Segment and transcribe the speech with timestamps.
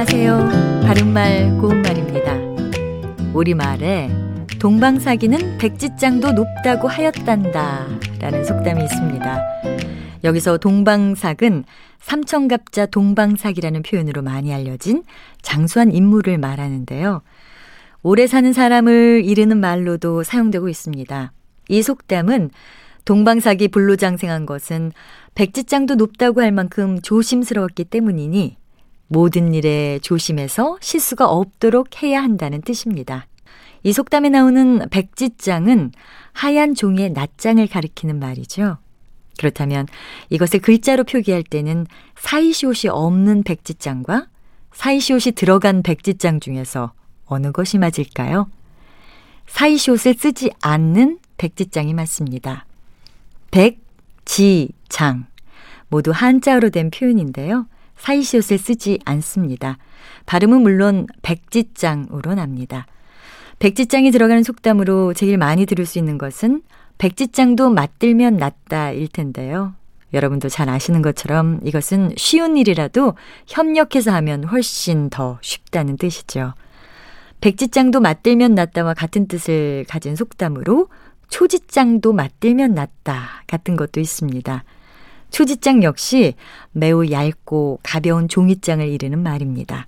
[0.00, 2.34] 바른말 고운말입니다.
[3.34, 4.08] 우리말에
[4.58, 7.86] 동방사기는 백지장도 높다고 하였단다
[8.18, 9.40] 라는 속담이 있습니다.
[10.24, 11.64] 여기서 동방삭은
[11.98, 15.02] 삼천갑자 동방삭이라는 표현으로 많이 알려진
[15.42, 17.20] 장수한 인물을 말하는데요.
[18.02, 21.32] 오래 사는 사람을 이르는 말로도 사용되고 있습니다.
[21.68, 22.48] 이 속담은
[23.04, 24.92] 동방삭이 불로장생한 것은
[25.34, 28.56] 백지장도 높다고 할 만큼 조심스러웠기 때문이니
[29.12, 33.26] 모든 일에 조심해서 실수가 없도록 해야 한다는 뜻입니다.
[33.82, 35.90] 이 속담에 나오는 백지장은
[36.32, 38.78] 하얀 종이의 낱장을 가리키는 말이죠.
[39.36, 39.88] 그렇다면
[40.28, 41.88] 이것을 글자로 표기할 때는
[42.18, 44.28] 사이시옷이 없는 백지장과
[44.74, 46.92] 사이시옷이 들어간 백지장 중에서
[47.26, 48.48] 어느 것이 맞을까요?
[49.48, 52.64] 사이시옷을 쓰지 않는 백지장이 맞습니다.
[53.50, 53.80] 백,
[54.24, 55.26] 지, 장.
[55.88, 57.66] 모두 한자어로 된 표현인데요.
[58.00, 59.78] 사이시옷을 쓰지 않습니다.
[60.26, 62.86] 발음은 물론 백지장으로 납니다.
[63.58, 66.62] 백지장이 들어가는 속담으로 제일 많이 들을 수 있는 것은
[66.98, 69.74] 백지장도 맞들면 낫다일 텐데요.
[70.12, 73.14] 여러분도 잘 아시는 것처럼 이것은 쉬운 일이라도
[73.46, 76.54] 협력해서 하면 훨씬 더 쉽다는 뜻이죠.
[77.40, 80.88] 백지장도 맞들면 낫다와 같은 뜻을 가진 속담으로
[81.28, 84.64] 초지장도 맞들면 낫다 같은 것도 있습니다.
[85.30, 86.34] 초지장 역시
[86.72, 89.86] 매우 얇고 가벼운 종이장을 이르는 말입니다.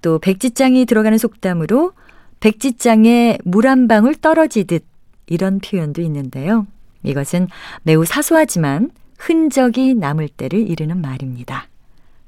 [0.00, 1.92] 또 백지장이 들어가는 속담으로
[2.40, 4.84] 백지장에 물 한 방울 떨어지듯
[5.26, 6.66] 이런 표현도 있는데요.
[7.04, 7.48] 이것은
[7.82, 11.68] 매우 사소하지만 흔적이 남을 때를 이르는 말입니다.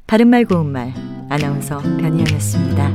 [0.07, 0.95] 바른말 고운말
[1.29, 2.91] 아나운서 변희영이었습니다.